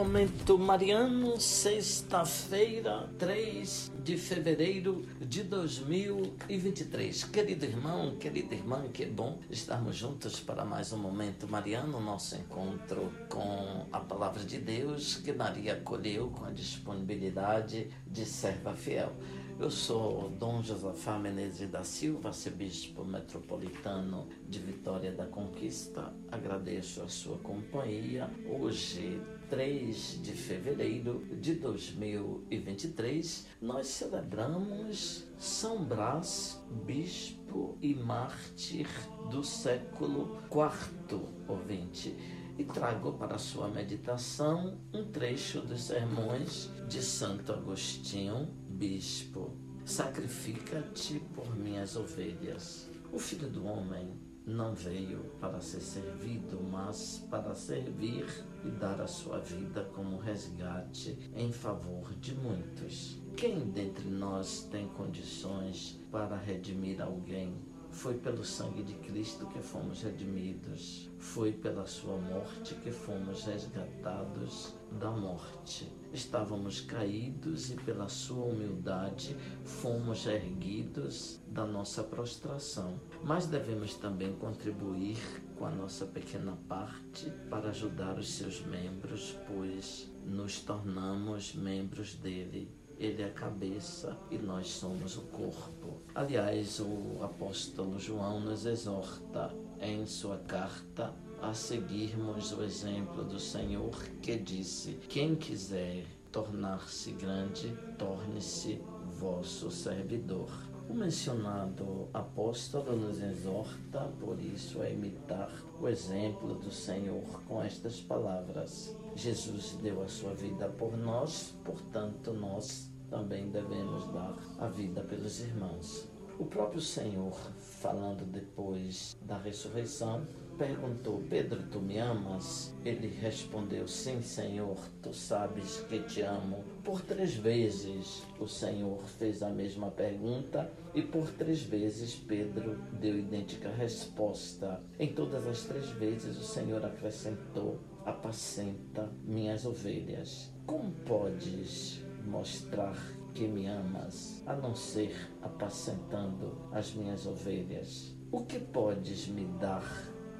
Momento 0.00 0.58
Mariano, 0.58 1.38
sexta-feira, 1.38 3.06
3 3.18 3.92
de 4.02 4.16
fevereiro 4.16 5.04
de 5.20 5.42
2023. 5.42 7.24
Querido 7.24 7.66
irmão, 7.66 8.16
querida 8.16 8.54
irmã, 8.54 8.88
que 8.88 9.04
bom 9.04 9.38
estarmos 9.50 9.94
juntos 9.94 10.40
para 10.40 10.64
mais 10.64 10.90
um 10.94 10.96
Momento 10.96 11.46
Mariano, 11.46 12.00
nosso 12.00 12.34
encontro 12.34 13.12
com 13.28 13.84
a 13.92 14.00
Palavra 14.00 14.42
de 14.42 14.56
Deus 14.56 15.16
que 15.16 15.34
Maria 15.34 15.74
acolheu 15.74 16.30
com 16.30 16.46
a 16.46 16.50
disponibilidade 16.50 17.90
de 18.06 18.24
serva 18.24 18.74
fiel. 18.74 19.12
Eu 19.60 19.70
sou 19.70 20.30
Dom 20.30 20.62
Josafá 20.62 21.18
Menezes 21.18 21.68
da 21.68 21.84
Silva, 21.84 22.28
arcebispo 22.28 23.04
metropolitano 23.04 24.26
de 24.48 24.58
Vitória 24.58 25.12
da 25.12 25.26
Conquista. 25.26 26.14
Agradeço 26.32 27.02
a 27.02 27.08
sua 27.08 27.36
companhia. 27.40 28.30
Hoje, 28.48 29.20
3 29.50 30.22
de 30.22 30.32
fevereiro 30.32 31.22
de 31.38 31.56
2023, 31.56 33.48
nós 33.60 33.86
celebramos 33.88 35.26
São 35.38 35.84
Brás, 35.84 36.58
bispo 36.86 37.76
e 37.82 37.94
mártir 37.94 38.88
do 39.30 39.44
século 39.44 40.38
IV 40.50 41.20
ou 41.46 41.58
XX 41.58 42.14
e 42.60 42.64
trago 42.64 43.12
para 43.14 43.38
sua 43.38 43.68
meditação 43.68 44.78
um 44.92 45.04
trecho 45.10 45.62
dos 45.62 45.82
sermões 45.82 46.70
de 46.86 47.02
Santo 47.02 47.52
Agostinho, 47.52 48.50
bispo. 48.80 49.52
Sacrifica-te 49.84 51.20
por 51.34 51.54
minhas 51.54 51.96
ovelhas. 51.96 52.88
O 53.12 53.18
filho 53.18 53.46
do 53.50 53.66
homem 53.66 54.18
não 54.46 54.74
veio 54.74 55.18
para 55.38 55.60
ser 55.60 55.82
servido, 55.82 56.58
mas 56.62 57.26
para 57.30 57.54
servir 57.54 58.24
e 58.64 58.70
dar 58.70 58.98
a 59.02 59.06
sua 59.06 59.38
vida 59.38 59.84
como 59.94 60.16
resgate 60.16 61.30
em 61.36 61.52
favor 61.52 62.14
de 62.14 62.34
muitos. 62.34 63.20
Quem 63.36 63.70
dentre 63.70 64.08
nós 64.08 64.66
tem 64.70 64.88
condições 64.88 66.00
para 66.10 66.36
redimir 66.36 67.02
alguém? 67.02 67.54
Foi 67.90 68.14
pelo 68.14 68.42
sangue 68.42 68.82
de 68.82 68.94
Cristo 68.94 69.46
que 69.48 69.60
fomos 69.60 70.02
redimidos. 70.02 71.10
Foi 71.18 71.52
pela 71.52 71.84
sua 71.84 72.16
morte 72.16 72.74
que 72.76 72.90
fomos 72.90 73.44
resgatados 73.44 74.74
da 74.98 75.10
morte. 75.10 75.99
Estávamos 76.12 76.80
caídos 76.80 77.70
e 77.70 77.76
pela 77.76 78.08
sua 78.08 78.46
humildade 78.46 79.36
fomos 79.64 80.26
erguidos 80.26 81.40
da 81.46 81.64
nossa 81.64 82.02
prostração. 82.02 83.00
Mas 83.22 83.46
devemos 83.46 83.94
também 83.94 84.32
contribuir 84.34 85.18
com 85.56 85.66
a 85.66 85.70
nossa 85.70 86.06
pequena 86.06 86.58
parte 86.68 87.30
para 87.48 87.70
ajudar 87.70 88.18
os 88.18 88.28
seus 88.28 88.60
membros, 88.66 89.36
pois 89.46 90.10
nos 90.24 90.60
tornamos 90.60 91.54
membros 91.54 92.14
dele 92.14 92.80
ele 93.00 93.22
é 93.22 93.24
a 93.24 93.30
cabeça 93.30 94.14
e 94.30 94.36
nós 94.36 94.68
somos 94.68 95.16
o 95.16 95.22
corpo. 95.22 96.02
Aliás, 96.14 96.80
o 96.80 97.24
apóstolo 97.24 97.98
João 97.98 98.40
nos 98.40 98.66
exorta 98.66 99.50
em 99.80 100.04
sua 100.04 100.36
carta 100.36 101.14
a 101.42 101.54
seguirmos 101.54 102.52
o 102.52 102.62
exemplo 102.62 103.24
do 103.24 103.38
Senhor 103.38 103.90
que 104.20 104.36
disse: 104.36 104.98
Quem 105.08 105.34
quiser 105.34 106.04
tornar-se 106.30 107.12
grande, 107.12 107.76
torne-se 107.98 108.80
vosso 109.18 109.70
servidor. 109.70 110.50
O 110.88 110.94
mencionado 110.94 112.08
apóstolo 112.12 112.96
nos 112.96 113.22
exorta, 113.22 114.10
por 114.18 114.40
isso, 114.40 114.82
a 114.82 114.90
imitar 114.90 115.50
o 115.80 115.88
exemplo 115.88 116.54
do 116.54 116.70
Senhor 116.70 117.24
com 117.46 117.62
estas 117.62 118.00
palavras. 118.00 118.96
Jesus 119.14 119.78
deu 119.80 120.02
a 120.02 120.08
sua 120.08 120.34
vida 120.34 120.68
por 120.68 120.96
nós, 120.96 121.54
portanto, 121.64 122.32
nós 122.32 122.90
também 123.08 123.48
devemos 123.50 124.06
dar 124.12 124.36
a 124.58 124.66
vida 124.66 125.00
pelos 125.02 125.40
irmãos. 125.40 126.08
O 126.40 126.46
próprio 126.46 126.80
Senhor, 126.80 127.38
falando 127.58 128.24
depois 128.24 129.14
da 129.20 129.36
ressurreição, 129.36 130.26
perguntou: 130.56 131.22
Pedro, 131.28 131.62
tu 131.70 131.80
me 131.80 131.98
amas? 131.98 132.74
Ele 132.82 133.08
respondeu: 133.08 133.86
Sim, 133.86 134.22
Senhor, 134.22 134.78
tu 135.02 135.12
sabes 135.12 135.82
que 135.82 136.00
te 136.00 136.22
amo. 136.22 136.64
Por 136.82 137.02
três 137.02 137.34
vezes 137.34 138.22
o 138.40 138.48
Senhor 138.48 139.04
fez 139.18 139.42
a 139.42 139.50
mesma 139.50 139.90
pergunta 139.90 140.72
e 140.94 141.02
por 141.02 141.30
três 141.32 141.60
vezes 141.60 142.14
Pedro 142.14 142.78
deu 142.98 143.18
idêntica 143.18 143.68
resposta. 143.68 144.82
Em 144.98 145.12
todas 145.12 145.46
as 145.46 145.64
três 145.64 145.90
vezes 145.90 146.38
o 146.38 146.44
Senhor 146.44 146.82
acrescentou: 146.82 147.78
Apacenta 148.06 149.12
minhas 149.26 149.66
ovelhas. 149.66 150.50
Como 150.64 150.90
podes 151.04 152.02
mostrar 152.24 152.96
que 153.34 153.46
me 153.46 153.66
amas, 153.66 154.42
a 154.46 154.54
não 154.54 154.74
ser 154.74 155.14
apacentando 155.42 156.68
as 156.72 156.92
minhas 156.94 157.26
ovelhas? 157.26 158.14
O 158.30 158.44
que 158.44 158.58
podes 158.58 159.28
me 159.28 159.44
dar 159.58 159.84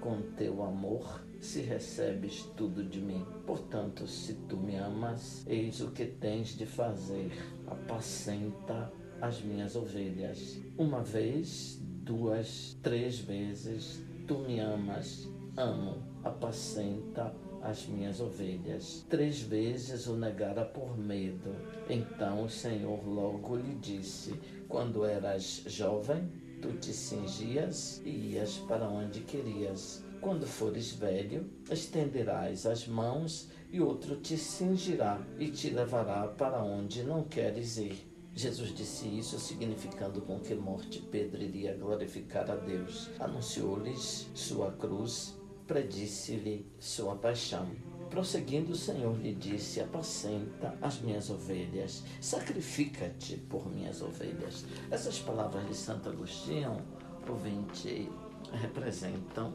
com 0.00 0.22
teu 0.36 0.62
amor 0.62 1.24
se 1.40 1.60
recebes 1.60 2.44
tudo 2.56 2.84
de 2.84 3.00
mim? 3.00 3.26
Portanto, 3.46 4.06
se 4.06 4.34
tu 4.48 4.56
me 4.56 4.76
amas, 4.76 5.44
eis 5.46 5.80
o 5.80 5.90
que 5.90 6.06
tens 6.06 6.56
de 6.56 6.66
fazer: 6.66 7.30
apacenta 7.66 8.92
as 9.20 9.42
minhas 9.42 9.76
ovelhas. 9.76 10.60
Uma 10.78 11.02
vez, 11.02 11.78
duas, 11.82 12.78
três 12.82 13.18
vezes, 13.18 14.02
tu 14.26 14.38
me 14.38 14.60
amas, 14.60 15.28
amo, 15.56 16.02
apacenta 16.24 17.34
as 17.62 17.86
minhas 17.86 18.20
ovelhas. 18.20 19.04
Três 19.08 19.40
vezes 19.40 20.06
o 20.06 20.16
negara 20.16 20.64
por 20.64 20.96
medo. 20.98 21.54
Então 21.88 22.44
o 22.44 22.50
Senhor 22.50 23.06
logo 23.06 23.56
lhe 23.56 23.74
disse: 23.74 24.34
Quando 24.68 25.04
eras 25.04 25.62
jovem, 25.66 26.28
tu 26.60 26.72
te 26.74 26.92
cingias 26.92 28.00
e 28.04 28.34
ias 28.34 28.58
para 28.58 28.88
onde 28.88 29.20
querias. 29.20 30.04
Quando 30.20 30.46
fores 30.46 30.92
velho, 30.92 31.48
estenderás 31.70 32.66
as 32.66 32.86
mãos 32.86 33.48
e 33.72 33.80
outro 33.80 34.16
te 34.16 34.36
cingirá 34.36 35.18
e 35.38 35.50
te 35.50 35.70
levará 35.70 36.28
para 36.28 36.62
onde 36.62 37.02
não 37.02 37.24
queres 37.24 37.78
ir. 37.78 38.06
Jesus 38.34 38.74
disse 38.74 39.06
isso, 39.06 39.38
significando 39.40 40.20
com 40.20 40.38
que 40.38 40.54
morte 40.54 41.00
Pedro 41.00 41.42
iria 41.42 41.74
glorificar 41.74 42.50
a 42.50 42.54
Deus. 42.54 43.10
Anunciou-lhes 43.18 44.30
sua 44.34 44.70
cruz 44.72 45.39
predisse-lhe 45.70 46.66
sua 46.80 47.14
paixão. 47.14 47.64
Prosseguindo, 48.10 48.72
o 48.72 48.76
Senhor 48.76 49.16
lhe 49.16 49.32
disse: 49.32 49.80
Apacenta 49.80 50.76
as 50.82 51.00
minhas 51.00 51.30
ovelhas, 51.30 52.02
sacrifica-te 52.20 53.36
por 53.36 53.70
minhas 53.70 54.02
ovelhas. 54.02 54.64
Essas 54.90 55.20
palavras 55.20 55.64
de 55.68 55.76
Santo 55.76 56.08
Agostinho, 56.08 56.84
ouvinte, 57.28 58.10
representam 58.52 59.54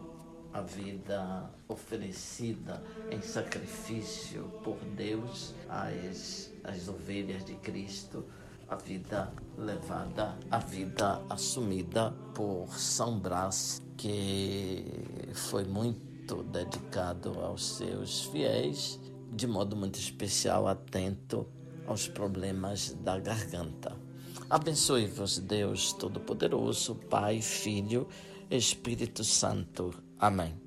a 0.53 0.61
vida 0.61 1.51
oferecida 1.67 2.81
em 3.11 3.21
sacrifício 3.21 4.43
por 4.63 4.77
Deus 4.95 5.53
às, 5.67 6.49
às 6.63 6.87
ovelhas 6.87 7.43
de 7.43 7.55
Cristo, 7.55 8.23
a 8.69 8.77
vida 8.77 9.33
levada, 9.57 10.37
a 10.49 10.59
vida 10.59 11.21
assumida 11.29 12.11
por 12.33 12.69
São 12.79 13.19
Brás, 13.19 13.81
que 13.97 14.85
foi 15.35 15.63
muito 15.63 16.43
dedicado 16.43 17.39
aos 17.41 17.77
seus 17.77 18.23
fiéis, 18.25 18.99
de 19.31 19.45
modo 19.47 19.75
muito 19.75 19.99
especial 19.99 20.67
atento 20.67 21.47
aos 21.85 22.07
problemas 22.07 22.95
da 23.01 23.19
garganta. 23.19 23.95
Abençoe-vos, 24.49 25.39
Deus 25.39 25.93
Todo-Poderoso, 25.93 26.95
Pai, 26.95 27.41
Filho, 27.41 28.07
Espírito 28.49 29.23
Santo. 29.23 29.93
Amém. 30.19 30.64